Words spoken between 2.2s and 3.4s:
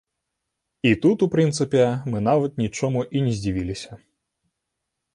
нават нічому і не